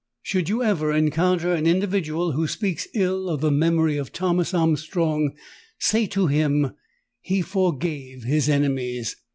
Should 0.23 0.49
you 0.49 0.63
ever 0.63 0.91
encounter 0.91 1.53
an 1.53 1.67
individual 1.67 2.31
who 2.31 2.47
speaks 2.47 2.87
ill 2.95 3.29
of 3.29 3.39
the 3.39 3.51
memory 3.51 3.97
of 3.97 4.11
Thomas 4.11 4.51
Armstrong, 4.51 5.35
say 5.77 6.07
to 6.07 6.25
him, 6.25 6.71
'_He 7.29 7.45
forgave 7.45 8.23
his 8.23 8.49
enemies! 8.49 9.15